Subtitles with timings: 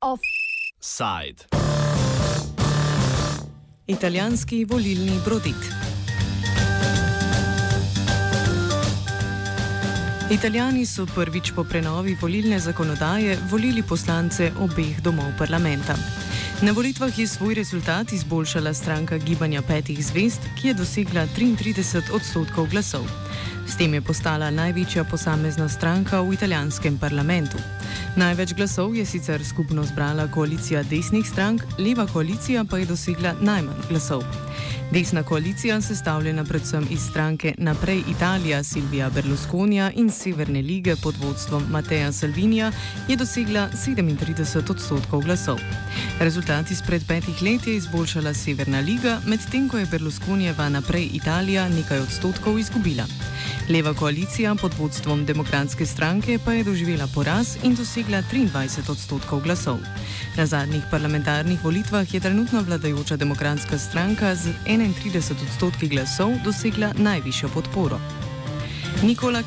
[0.00, 1.44] Offside.
[3.86, 5.54] Italijanski volilni brodit.
[10.30, 15.94] Italijani so prvič po prenovi volilne zakonodaje volili poslance obeh domov parlamenta.
[16.62, 22.70] Na volitvah je svoj rezultat izboljšala stranka Gibanja petih zvest, ki je dosegla 33 odstotkov
[22.70, 23.04] glasov.
[23.68, 27.58] S tem je postala največja posamezna stranka v italijanskem parlamentu.
[28.16, 33.88] Največ glasov je sicer skupno zbrala koalicija desnih strank, leva koalicija pa je dosegla najmanj
[33.88, 34.24] glasov.
[34.92, 41.64] Desna koalicija, sestavljena predvsem iz stranke Naprej Italija Silvija Berlusconija in Severne lige pod vodstvom
[41.70, 42.72] Mateja Salvinija,
[43.08, 45.58] je dosegla 37 odstotkov glasov.
[46.20, 51.98] Rezultat izpred petih let je izboljšala Severna liga, medtem ko je Berlusconijeva Naprej Italija nekaj
[51.98, 53.04] odstotkov izgubila.
[53.68, 59.78] Leva koalicija pod vodstvom demokratske stranke pa je doživela poraz in dosegla 23 odstotkov glasov.
[60.36, 67.48] Na zadnjih parlamentarnih volitvah je trenutno vladajoča demokratska stranka z 31 odstotki glasov dosegla najvišjo
[67.48, 67.98] podporo.
[69.02, 69.42] Nikola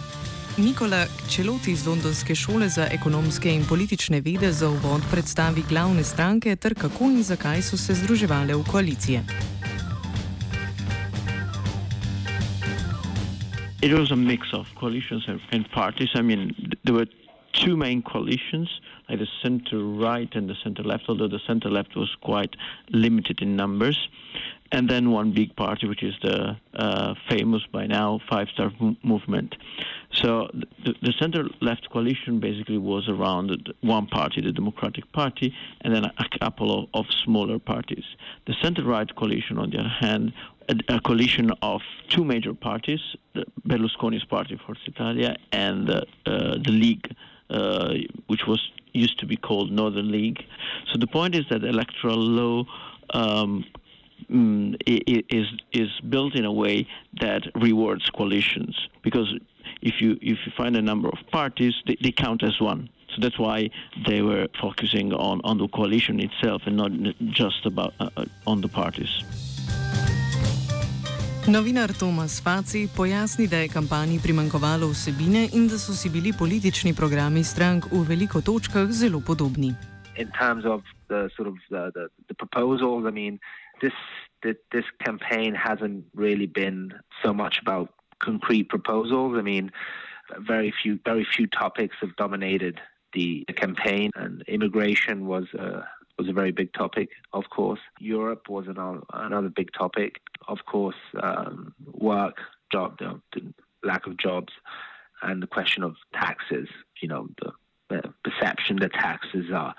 [0.58, 6.56] Nikola Čeloti iz Londonske šole za ekonomske in politične vede za uvod predstavi glavne stranke
[6.56, 9.24] ter kako in zakaj so se združevale v koalicije.
[13.82, 16.10] It was a mix of coalitions and, and parties.
[16.14, 17.06] I mean, there were
[17.54, 18.70] two main coalitions,
[19.08, 22.56] like the center right and the center left, although the center left was quite
[22.90, 24.10] limited in numbers.
[24.72, 29.56] And then one big party, which is the uh, famous by now Five Star Movement.
[30.14, 35.96] So the, the center left coalition basically was around one party, the Democratic Party, and
[35.96, 38.04] then a, couple of, of smaller parties.
[38.46, 40.34] The center right coalition, on the other hand,
[40.70, 43.00] a, a coalition of two major parties,
[43.68, 47.14] Berlusconi's party, Forza Italia, and the, uh, the League,
[47.50, 47.96] uh,
[48.28, 48.62] which was
[48.94, 50.44] used to be called Northern League.
[50.92, 52.66] So the point is that electoral law
[53.12, 53.66] um,
[54.30, 56.88] mm, is is built in a way
[57.22, 59.34] that rewards coalitions because
[59.82, 62.90] if you if you find a number of parties, they, they count as one.
[63.16, 63.70] So that's why
[64.08, 66.92] they were focusing on, on the coalition itself and not
[67.32, 69.49] just about uh, uh on the parties.
[71.48, 76.94] Novinar Tomas Faci pojasni, da je kampanji primankovalo vsebine in da so si bili politični
[76.94, 79.74] programi strank v veliko točkah zelo podobni.
[80.18, 83.40] In terms of the sort of the, the, the proposals, I mean,
[83.82, 83.94] this,
[84.72, 87.88] this campaign hasn't really been so much about
[88.20, 89.38] concrete proposals.
[89.40, 89.72] I mean,
[90.38, 92.80] very few very few topics have dominated
[93.14, 95.88] the, the campaign, and immigration was a
[96.20, 97.10] was a very big topic.
[97.34, 100.22] Of course, Europe was another another big topic.
[100.48, 102.38] Of course, um, work,
[102.72, 103.54] job, the, the
[103.84, 104.54] lack of jobs,
[105.22, 106.68] and the question of taxes.
[107.02, 107.52] You know, the,
[107.90, 109.74] the perception that taxes are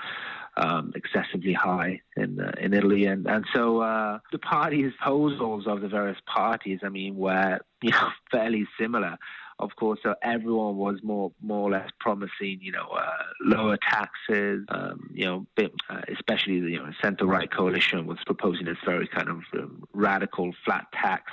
[0.57, 5.81] um, excessively high in uh, in Italy, and and so uh, the parties' proposals of
[5.81, 9.19] the various parties, I mean, were you know fairly similar.
[9.61, 14.65] Of course, so everyone was more more or less promising, you know, uh, lower taxes.
[14.71, 18.79] Um, you know, bit, uh, especially the you know, centre right coalition was proposing this
[18.87, 21.25] very kind of um, radical flat tax.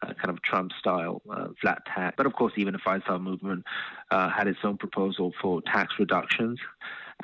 [0.00, 2.14] Uh, kind of Trump style uh, flat tax.
[2.16, 3.64] But of course, even the Five Star Movement
[4.12, 6.60] uh, had its own proposal for tax reductions.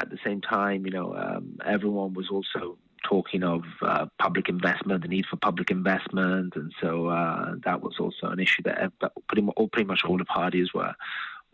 [0.00, 5.02] At the same time, you know, um, everyone was also talking of uh, public investment,
[5.02, 8.92] the need for public investment, and so uh, that was also an issue that
[9.28, 10.94] pretty much, pretty much all the parties were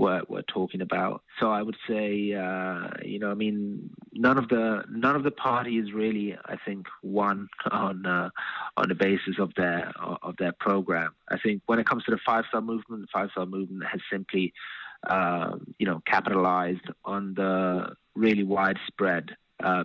[0.01, 1.23] were, were talking about.
[1.39, 5.31] So I would say, uh, you know, I mean, none of the none of the
[5.31, 8.31] parties really, I think, won on uh,
[8.77, 11.15] on the basis of their of their program.
[11.29, 14.01] I think when it comes to the Five Star Movement, the Five Star Movement has
[14.11, 14.53] simply,
[15.07, 19.85] uh, you know, capitalized on the really widespread uh,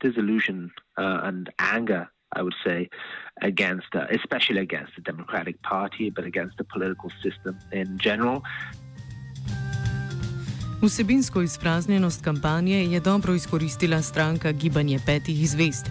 [0.00, 2.88] disillusion uh, and anger I would say,
[3.42, 8.42] against, uh, especially against the Democratic Party, but against the political system in general.
[10.82, 15.86] Vsebinsko izpraznjenost kampanje je dobro izkoristila stranka Gibanje petih zvest.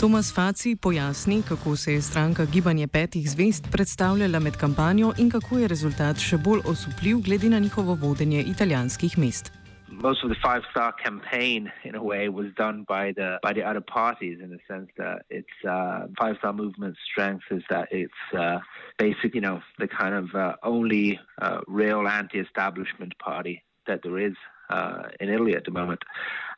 [0.00, 5.58] Tomas Faci pojasni, kako se je stranka Gibanje petih zvest predstavljala med kampanjo in kako
[5.58, 9.59] je rezultat še bolj osupljiv glede na njihovo vodenje italijanskih mest.
[10.00, 13.62] Most of the five star campaign in a way was done by the by the
[13.62, 18.12] other parties in the sense that it's uh, five star movement strength is that it's
[18.36, 18.58] uh,
[18.98, 24.34] basic you know the kind of uh, only uh, real anti-establishment party that there is
[24.70, 26.00] uh, in Italy at the moment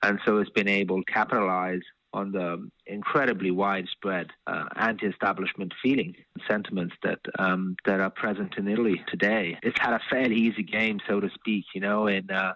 [0.02, 1.82] and so it's been able to capitalize
[2.14, 8.68] on the incredibly widespread uh, anti-establishment feeling and sentiments that um, that are present in
[8.68, 9.58] Italy today.
[9.62, 12.52] It's had a fairly easy game, so to speak, you know, in uh,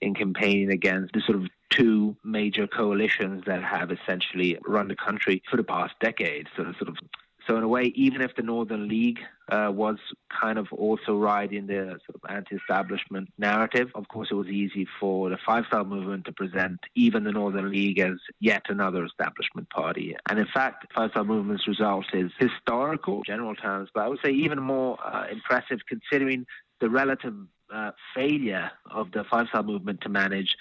[0.00, 5.42] in campaigning against the sort of two major coalitions that have essentially run the country
[5.50, 6.46] for the past decade.
[6.56, 6.96] So sort of
[7.46, 9.18] so in a way, even if the Northern League
[9.50, 9.96] uh, was
[10.28, 15.30] kind of also riding the sort of anti-establishment narrative, of course, it was easy for
[15.30, 20.14] the Five Star Movement to present even the Northern League as yet another establishment party.
[20.28, 24.30] And in fact, Five Star Movement's result is historical, general terms, but I would say
[24.30, 26.46] even more uh, impressive considering
[26.80, 27.34] the relative
[27.72, 30.56] uh, failure of the Five Star Movement to manage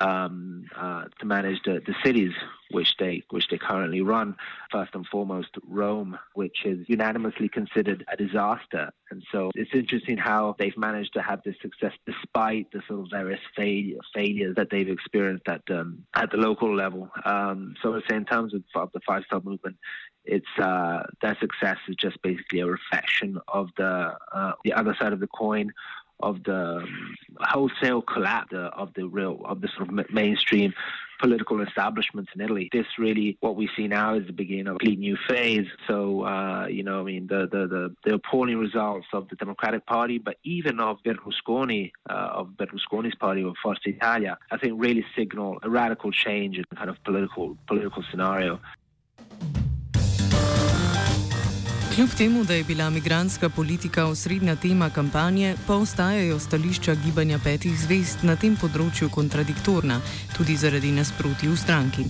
[0.00, 2.32] um, uh, to manage the, the cities
[2.70, 4.36] which they which they currently run.
[4.72, 8.90] First and foremost, Rome, which is unanimously considered a disaster.
[9.10, 13.06] And so it's interesting how they've managed to have this success despite the sort of
[13.10, 17.08] various failure, failures that they've experienced at um, at the local level.
[17.24, 19.76] Um, so say in terms of, of the Five Star Movement,
[20.24, 25.12] it's uh, their success is just basically a reflection of the uh, the other side
[25.12, 25.72] of the coin
[26.24, 26.84] of the
[27.40, 30.72] wholesale collapse of the real of the sort of mainstream
[31.20, 32.68] political establishments in Italy.
[32.72, 35.66] This really, what we see now, is the beginning of a new phase.
[35.86, 39.86] So, uh, you know, I mean, the, the, the, the, appalling results of the Democratic
[39.86, 45.04] Party, but even of Berlusconi, uh, of Berlusconi's party, of Forza Italia, I think really
[45.16, 48.60] signal a radical change in kind of political political scenario.
[51.94, 57.74] Kljub temu, da je bila migranska politika osrednja tema kampanje, pa ostajajo stališča gibanja petih
[57.84, 60.00] zvest na tem področju kontradiktorna,
[60.36, 62.06] tudi zaradi nasproti v stranki.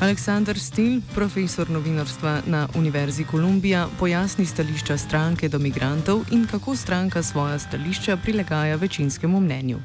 [0.00, 7.20] Aleksandr Stil, profesor novinarstva na Univerzi Kolumbija, pojasni stališča stranke do migrantov in kako stranka
[7.22, 9.82] svoja stališča prilagaja večinskemu mnenju.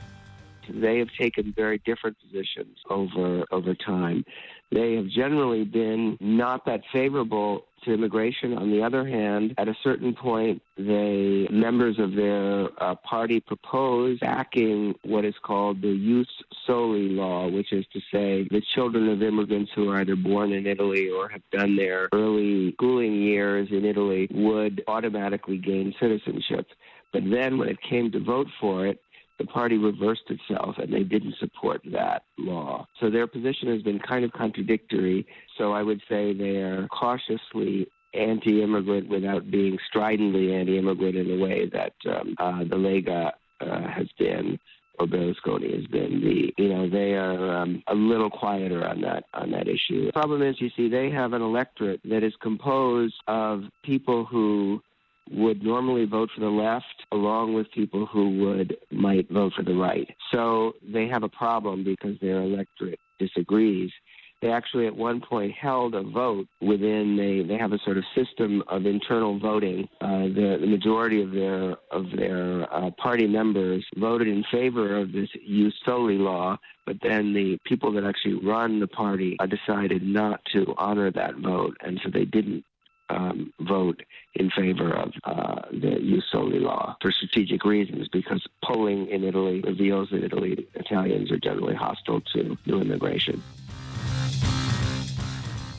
[0.72, 4.24] They have taken very different positions over over time.
[4.72, 8.58] They have generally been not that favorable to immigration.
[8.58, 14.22] On the other hand, at a certain point, the members of their uh, party proposed
[14.22, 16.28] backing what is called the Jus
[16.66, 20.66] Soli law, which is to say the children of immigrants who are either born in
[20.66, 26.68] Italy or have done their early schooling years in Italy would automatically gain citizenship.
[27.14, 29.02] But then when it came to vote for it,
[29.42, 32.88] the party reversed itself and they didn't support that law.
[33.00, 35.26] So their position has been kind of contradictory.
[35.58, 41.70] So I would say they are cautiously anti-immigrant without being stridently anti-immigrant in the way
[41.70, 44.60] that um, uh, the Lega uh, has been
[45.00, 46.22] or Berlusconi has been.
[46.22, 50.06] The you know they are um, a little quieter on that on that issue.
[50.08, 54.82] The problem is, you see, they have an electorate that is composed of people who
[55.32, 59.74] would normally vote for the left along with people who would might vote for the
[59.74, 60.10] right.
[60.34, 63.92] So they have a problem because their electorate disagrees.
[64.42, 68.04] They actually at one point held a vote within they they have a sort of
[68.16, 69.88] system of internal voting.
[70.02, 75.12] Uh, the, the majority of their of their uh, party members voted in favor of
[75.12, 76.58] this Jus Soli law,
[76.88, 81.36] but then the people that actually run the party uh, decided not to honor that
[81.36, 82.66] vote, and so they didn't
[83.14, 84.00] um, vote
[84.42, 89.58] in favor of uh, the Jus Soli law for strategic reasons, because polling in Italy
[89.72, 90.54] reveals that Italy
[90.86, 93.38] Italians are generally hostile to new immigration.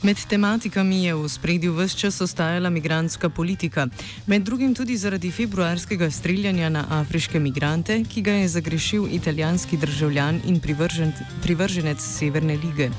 [0.03, 3.87] Med tematikami je v spredju vse čas ostajala migranska politika,
[4.27, 10.41] med drugim tudi zaradi februarskega streljanja na afriške migrante, ki ga je zagrešil italijanski državljan
[10.47, 11.13] in privržen,
[11.43, 12.89] privrženec Severne lige.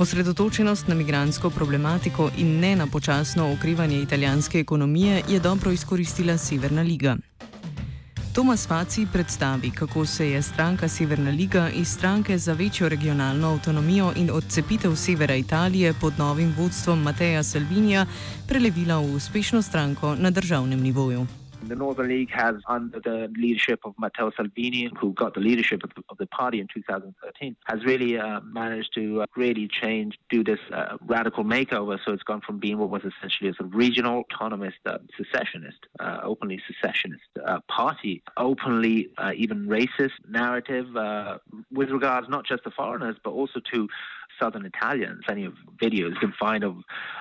[0.00, 6.82] Osredotočenost na migransko problematiko in ne na počasno okrivanje italijanske ekonomije je dobro izkoristila Severna
[6.82, 7.16] liga.
[8.34, 14.12] Tomas Faci predstavi, kako se je stranka Severna liga iz stranke za večjo regionalno avtonomijo
[14.16, 18.06] in odcepitev severa Italije pod novim vodstvom Mateja Salvinija
[18.48, 21.26] prelevila v uspešno stranko na državnem nivoju.
[21.66, 25.90] The Northern League has, under the leadership of Matteo Salvini, who got the leadership of
[25.94, 30.42] the, of the party in 2013, has really uh, managed to uh, really change, do
[30.42, 31.98] this uh, radical makeover.
[32.04, 35.78] So it's gone from being what was essentially a sort of regional, autonomous, uh, secessionist,
[35.98, 40.86] uh, openly secessionist uh, party, openly even racist narrative
[41.70, 43.88] with regards not just to foreigners, but also to
[44.40, 45.20] southern Italians.
[45.28, 46.76] Of videos you can find of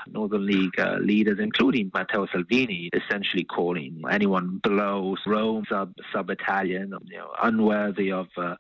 [0.08, 6.94] Northern League uh, leaders, including Matteo Salvini, essentially calling anyone below Rome sub sub Italian,
[7.06, 8.28] you know, unworthy of.
[8.38, 8.56] Uh,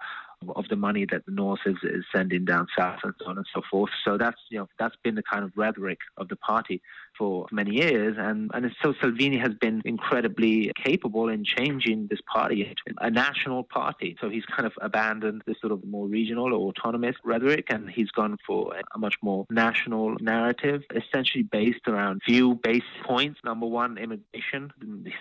[0.55, 3.45] of the money that the North is, is sending down south and so on and
[3.53, 3.91] so forth.
[4.05, 6.81] So that's you know that's been the kind of rhetoric of the party.
[7.17, 8.15] For many years.
[8.17, 14.17] And, and so Salvini has been incredibly capable in changing this party a national party.
[14.21, 18.11] So he's kind of abandoned this sort of more regional or autonomous rhetoric and he's
[18.11, 23.39] gone for a much more national narrative, essentially based around few base points.
[23.43, 24.71] Number one, immigration.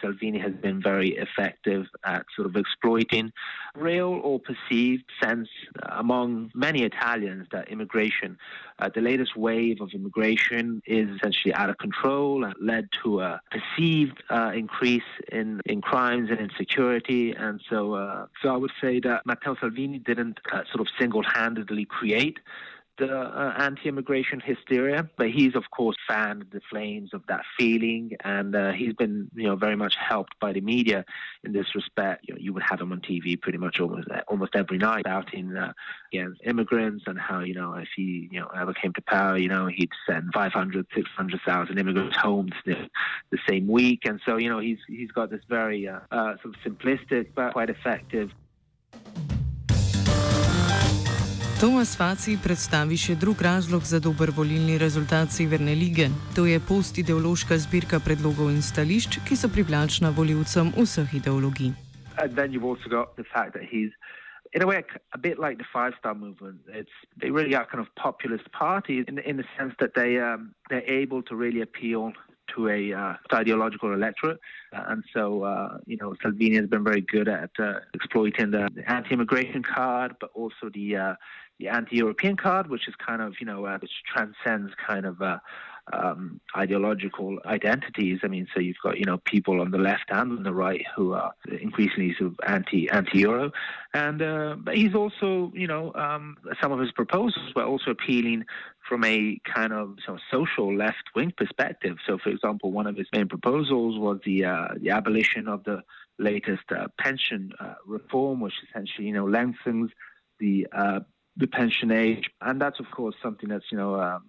[0.00, 3.32] Salvini has been very effective at sort of exploiting
[3.74, 5.48] real or perceived sense
[5.90, 8.38] among many Italians that immigration,
[8.78, 13.20] uh, the latest wave of immigration is essentially out of control control and led to
[13.20, 17.32] a perceived uh, increase in, in crimes and insecurity.
[17.32, 21.86] And so, uh, so I would say that Matteo Salvini didn't uh, sort of single-handedly
[21.86, 28.12] create the uh, anti-immigration hysteria, but he's of course fanned the flames of that feeling,
[28.24, 31.04] and uh, he's been you know very much helped by the media
[31.44, 32.24] in this respect.
[32.26, 35.56] You know, you would have him on TV pretty much almost almost every night outing
[35.56, 35.72] uh,
[36.12, 39.48] against immigrants and how you know if he you know ever came to power, you
[39.48, 42.88] know he'd send 500, 600,000 immigrants home the,
[43.30, 46.54] the same week, and so you know he's he's got this very uh, uh, sort
[46.54, 48.30] of simplistic but quite effective
[51.58, 56.06] Tomas Faci predstavi še drug razlog za dober volilni rezultat Severne lige.
[56.36, 61.74] To je postideološka zbirka predlogov in stališč, ki so privlačna voljivcem vseh ideologij.
[64.54, 64.80] In a way,
[65.12, 69.04] a bit like the Five Star Movement, it's they really are kind of populist parties
[69.10, 72.14] in in the sense that they um, they're able to really appeal
[72.54, 74.38] to a uh, ideological electorate.
[74.72, 78.68] Uh, and so, uh, you know, Salvini has been very good at uh, exploiting the,
[78.86, 81.14] anti-immigration card, but also the uh,
[81.58, 85.20] the anti-European card, which is kind of, you know, uh, which transcends kind of
[85.92, 88.20] um, ideological identities.
[88.22, 90.84] I mean, so you've got you know people on the left and on the right
[90.96, 93.50] who are increasingly sort of anti anti euro,
[93.94, 98.44] and uh, but he's also you know um, some of his proposals were also appealing
[98.88, 99.98] from a kind of
[100.30, 101.96] social left wing perspective.
[102.06, 105.82] So, for example, one of his main proposals was the uh, the abolition of the
[106.18, 109.90] latest uh, pension uh, reform, which essentially you know lengthens
[110.40, 111.00] the uh,
[111.36, 114.24] the pension age, and that's of course something that's you know um,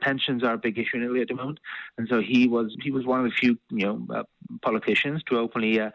[0.00, 1.58] pensions are a big issue in Italy at the moment,
[1.98, 4.22] and so he was he was one of the few you know uh,
[4.60, 5.90] politicians to openly uh,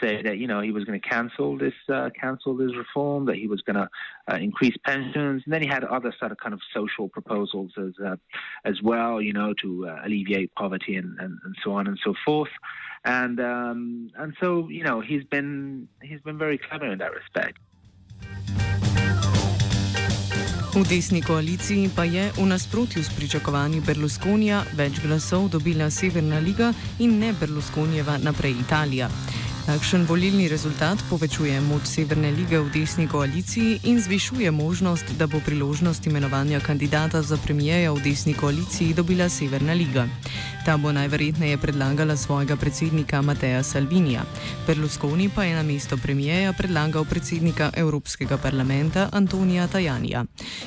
[0.00, 3.36] say that you know he was going to cancel this uh, cancel this reform, that
[3.36, 3.88] he was going to
[4.30, 7.92] uh, increase pensions, and then he had other sort of kind of social proposals as
[8.04, 8.16] uh,
[8.64, 12.14] as well, you know, to uh, alleviate poverty and, and, and so on and so
[12.24, 12.50] forth,
[13.04, 17.58] and um, and so you know he's been he's been very clever in that respect.
[20.72, 26.72] V desni koaliciji pa je v nasprotju s pričakovanji Berlusconija več glasov dobila Severna liga
[26.98, 29.10] in ne Berlusconijeva naprej Italija.
[29.62, 35.38] Takšen volilni rezultat povečuje moč Severne lige v desni koaliciji in zvišuje možnost, da bo
[35.38, 40.08] priložnost imenovanja kandidata za premijeja v desni koaliciji dobila Severna liga.
[40.66, 44.24] Ta bo najverjetneje predlagala svojega predsednika Mateja Salvinija.
[44.66, 50.24] Berlusconi pa je na mesto premijeja predlagal predsednika Evropskega parlamenta Antonija Tajanija.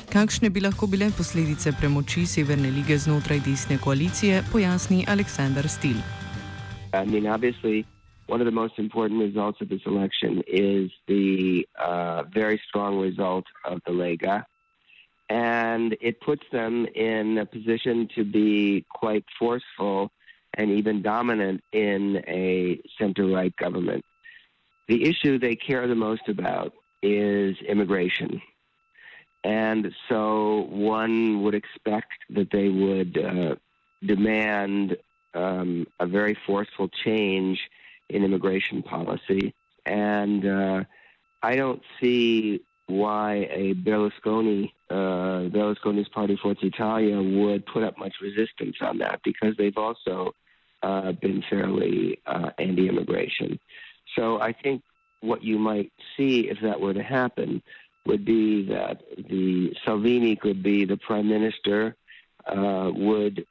[0.08, 6.00] Kakšne bi lahko bile posledice premoči Severne lige znotraj desne koalicije, pojasni Aleksandar Stil.
[6.96, 7.28] I mean,
[8.26, 13.44] one of the most important results of this election is the uh, very strong result
[13.64, 14.44] of the Lega.
[15.28, 20.10] And it puts them in a position to be quite forceful
[20.54, 24.04] and even dominant in a center right government.
[24.88, 28.40] The issue they care the most about is immigration.
[29.44, 33.54] And so one would expect that they would uh,
[34.04, 34.96] demand
[35.34, 37.60] um, a very forceful change
[38.08, 39.54] in immigration policy.
[39.84, 40.84] And uh,
[41.42, 48.14] I don't see why a Berlusconi, uh, Berlusconi's party Forza Italia would put up much
[48.20, 50.32] resistance on that because they've also
[50.82, 53.58] uh, been fairly uh, anti-immigration.
[54.16, 54.82] So I think
[55.20, 57.62] what you might see if that were to happen
[58.06, 61.96] would be that the Salvini could be the prime minister,
[62.46, 63.46] uh, would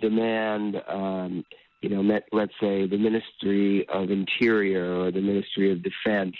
[0.00, 1.44] demand um,
[1.80, 6.34] you know, met, let's say the Ministry of Interior or the Ministry of Defense,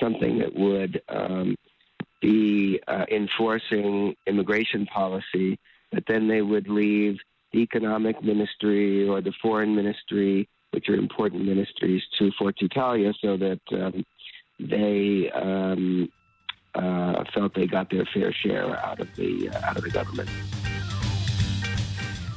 [0.00, 1.56] something that would um,
[2.20, 5.58] be uh, enforcing immigration policy,
[5.92, 7.18] but then they would leave
[7.52, 13.36] the Economic Ministry or the Foreign Ministry, which are important ministries, to Forza Italia, so
[13.36, 14.04] that um,
[14.60, 16.10] they um,
[16.74, 20.28] uh, felt they got their fair share out of the uh, out of the government.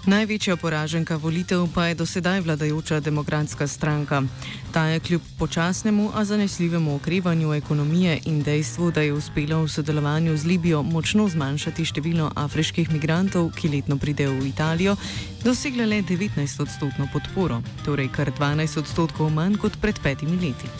[0.08, 4.24] Največja poraženka volitev pa je dosedaj vladajoča demokratska stranka.
[4.72, 10.38] Ta je kljub počasnemu, a zanesljivemu okrevanju ekonomije in dejstvu, da je uspela v sodelovanju
[10.38, 14.96] z Libijo močno zmanjšati število afriških migrantov, ki letno pridejo v Italijo,
[15.44, 20.72] dosegla le 19-odstotno podporo, torej kar 12 odstotkov manj kot pred petimi leti.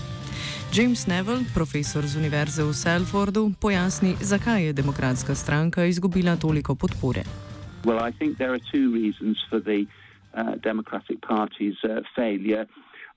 [0.74, 7.49] James Neville, profesor z Univerze v Salfordu, pojasni, zakaj je demokratska stranka izgubila toliko podpore.
[7.86, 9.88] Well, I think there are two reasons for the
[10.34, 12.68] uh, Democratic Party's uh, failure.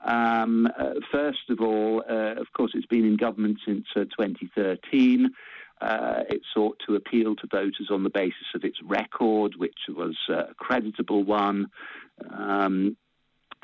[0.05, 5.31] Um, uh, first of all, uh, of course, it's been in government since uh, 2013.
[5.81, 10.17] Uh, it sought to appeal to voters on the basis of its record, which was
[10.29, 11.67] a creditable one.
[12.31, 12.97] Um,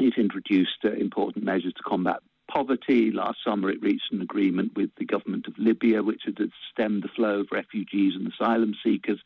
[0.00, 2.18] it introduced important measures to combat
[2.50, 3.12] poverty.
[3.12, 6.38] Last summer, it reached an agreement with the government of Libya, which had
[6.72, 9.20] stemmed the flow of refugees and asylum seekers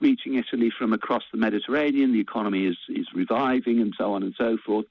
[0.00, 2.12] reaching Italy from across the Mediterranean.
[2.12, 4.86] The economy is, is reviving and so on and so forth.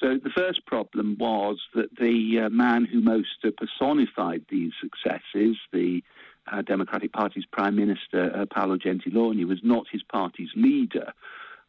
[0.00, 5.56] So the first problem was that the uh, man who most uh, personified these successes,
[5.72, 6.02] the
[6.50, 11.12] uh, Democratic Party's Prime Minister, uh, Paolo Gentiloni, was not his party's leader.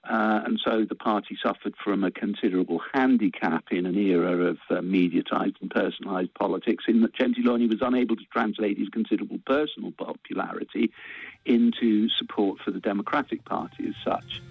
[0.10, 4.76] Uh, and so the party suffered from a considerable handicap in an era of uh,
[4.76, 10.92] mediatized and personalized politics, in that Gentiloni was unable to translate his considerable personal popularity
[11.46, 14.42] into support for the Democratic Party as such.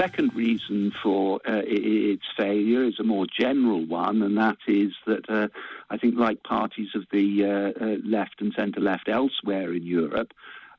[0.00, 5.28] Second reason for uh, its failure is a more general one, and that is that
[5.28, 5.48] uh,
[5.90, 10.32] I think, like parties of the uh, uh left and centre left elsewhere in Europe,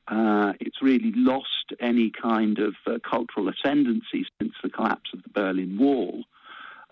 [0.08, 2.74] uh, it's really lost any kind of
[3.08, 6.24] cultural ascendancy since the collapse of the Berlin Wall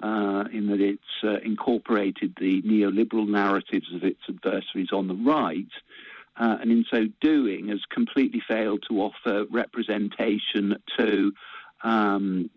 [0.00, 5.72] in that it's incorporated the neoliberal narratives of its adversaries on the right,
[6.37, 11.32] uh, and in so doing has completely failed to offer representation to
[11.82, 12.50] um,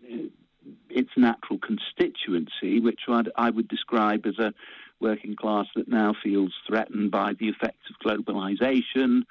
[0.88, 4.54] its natural constituency, which I'd, I would describe as a
[5.00, 9.22] working class that now feels threatened by the effects of globalization,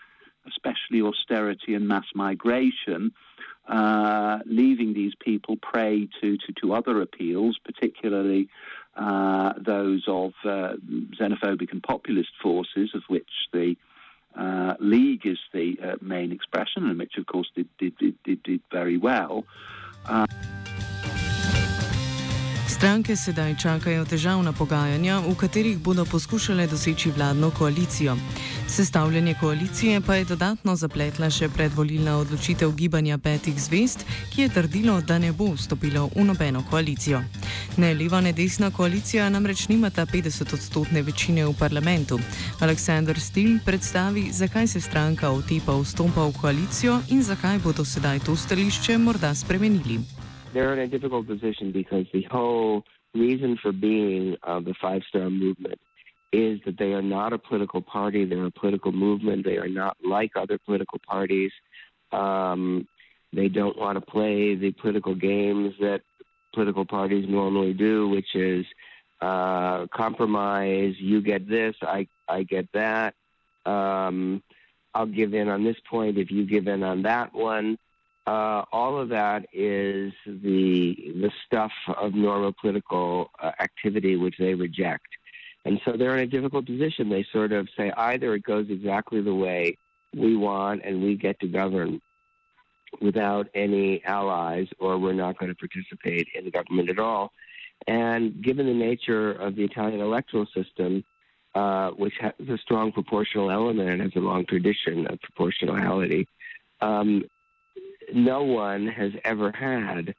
[0.48, 3.12] especially austerity and mass migration
[3.68, 8.50] uh, leaving these people prey to, to, to other appeals, particularly
[8.96, 10.74] uh, those of uh,
[11.20, 13.76] xenophobic and populist forces, of which the
[14.38, 18.62] uh, League is the uh, main expression, and which, of course, did, did, did, did
[18.72, 19.46] very well.
[22.68, 28.18] Stranke sedaj čakajo težavna pogajanja, v katerih bodo poskušale doseči vladno koalicijo.
[28.76, 34.02] Sestavljanje koalicije pa je dodatno zapletla še predvolilna odločitev gibanja petih zvest,
[34.34, 37.20] ki je trdilo, da ne bo vstopilo v nobeno koalicijo.
[37.78, 42.18] Ne leva, ne desna koalicija namreč nimata 50-odstotne večine v parlamentu.
[42.66, 48.36] Aleksandr Stil predstavi, zakaj se stranka otepa vstopa v koalicijo in zakaj bodo sedaj to
[48.36, 50.02] stališče morda spremenili.
[50.54, 52.84] they're in a difficult position because the whole
[53.14, 55.80] reason for being of the Five Star Movement
[56.34, 58.26] is that they are not a political party.
[58.26, 59.46] They're a political movement.
[59.46, 61.52] They are not like other political parties.
[62.12, 62.88] Um,
[63.32, 66.02] they don't want to play the political games that
[66.54, 68.66] political parties normally do, which is
[69.22, 70.96] uh, compromise.
[70.98, 73.16] You get this, I I get that.
[73.66, 74.44] Um,
[74.94, 77.78] I'll give in on this point if you give in on that one
[78.26, 84.54] uh, all of that is the the stuff of normal political uh, activity which they
[84.54, 85.08] reject,
[85.66, 87.10] and so they're in a difficult position.
[87.10, 89.78] They sort of say either it goes exactly the way
[90.16, 92.02] we want and we get to govern
[93.02, 97.32] without any allies, or we're not going to participate in the government at all.
[97.88, 101.04] And given the nature of the Italian electoral system,
[101.56, 106.28] uh, which has a strong proportional element and has a long tradition of proportionality,
[106.82, 107.24] um,
[108.14, 110.14] no one has ever had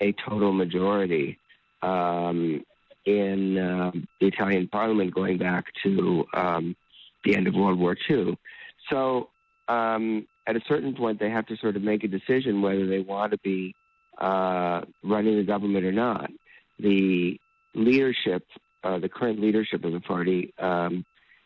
[0.00, 1.38] a total majority
[1.82, 2.64] um,
[3.04, 6.76] in uh, the Italian parliament going back to um,
[7.24, 8.36] the end of World War II.
[8.88, 9.28] So
[9.68, 13.00] um, at a certain point, they have to sort of make a decision whether they
[13.00, 13.74] want to be
[14.18, 16.30] uh, running the government or not.
[16.78, 17.38] The
[17.74, 18.44] leadership,
[18.82, 21.04] uh, the current leadership of the party, um,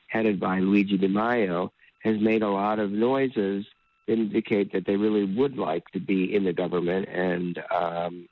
[0.09, 1.71] headed by Luigi Di Maio,
[2.03, 3.67] has made a lot of noises
[4.07, 8.29] indicate that they really would like to be in the government and um,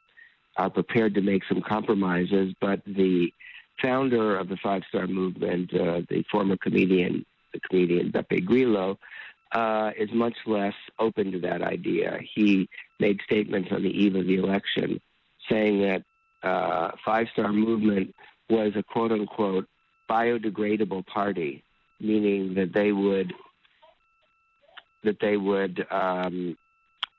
[0.57, 2.55] are prepared to make some compromises.
[2.61, 3.33] But the
[3.81, 8.99] founder of the Five Star Movement, uh, the former comedian, the comedian Beppe Grillo,
[9.53, 12.19] uh, is much less open to that idea.
[12.35, 15.01] He made statements on the eve of the election
[15.51, 16.03] saying that
[16.43, 18.15] uh, Five Star Movement
[18.49, 19.67] was a quote unquote
[20.11, 21.63] biodegradable party,
[22.01, 23.33] meaning that they would
[25.05, 26.57] that they would um,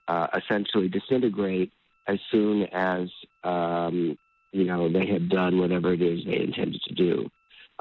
[0.08, 1.72] uh, essentially disintegrate
[2.08, 3.10] as soon as
[3.44, 4.18] um,
[4.52, 7.30] you know they have done whatever it is they intended to do.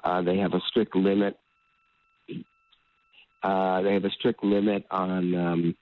[0.03, 1.37] Uh, they have a strict limit.
[3.43, 5.77] Uh, they have a strict limit on um,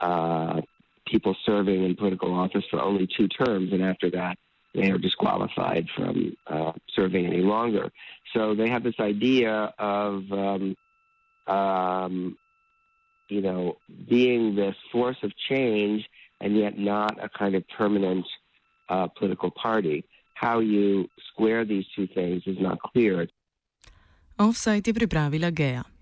[0.00, 0.60] uh,
[1.06, 4.36] people serving in political office for only two terms, and after that,
[4.74, 7.90] they are disqualified from uh, serving any longer.
[8.34, 10.76] So they have this idea of, um,
[11.46, 12.36] um,
[13.28, 13.76] you know,
[14.08, 16.06] being this force of change
[16.40, 18.26] and yet not a kind of permanent
[18.88, 20.04] uh, political party.
[20.34, 23.28] How you square these two things is not clear.
[24.38, 25.84] Offside je pripravila Geja.